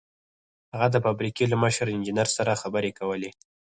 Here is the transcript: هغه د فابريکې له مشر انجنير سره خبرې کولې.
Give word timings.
هغه 0.73 0.87
د 0.91 0.95
فابريکې 1.05 1.45
له 1.51 1.57
مشر 1.63 1.87
انجنير 1.95 2.27
سره 2.37 2.59
خبرې 2.61 2.91
کولې. 2.99 3.29